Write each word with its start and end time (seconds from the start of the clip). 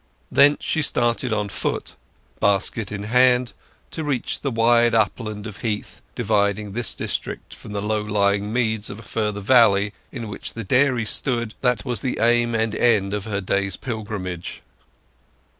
Thence 0.31 0.63
she 0.65 0.81
started 0.81 1.31
on 1.31 1.49
foot, 1.49 1.95
basket 2.39 2.91
in 2.91 3.03
hand, 3.03 3.53
to 3.91 4.03
reach 4.03 4.39
the 4.41 4.49
wide 4.49 4.95
upland 4.95 5.45
of 5.45 5.57
heath 5.57 6.01
dividing 6.15 6.71
this 6.71 6.95
district 6.95 7.53
from 7.53 7.73
the 7.73 7.83
low 7.83 8.01
lying 8.01 8.51
meads 8.51 8.89
of 8.89 8.97
a 8.97 9.03
further 9.03 9.41
valley 9.41 9.93
in 10.11 10.27
which 10.27 10.55
the 10.55 10.63
dairy 10.63 11.05
stood 11.05 11.53
that 11.61 11.85
was 11.85 12.01
the 12.01 12.17
aim 12.19 12.55
and 12.55 12.73
end 12.73 13.13
of 13.13 13.25
her 13.25 13.41
day's 13.41 13.75
pilgrimage. 13.75 14.63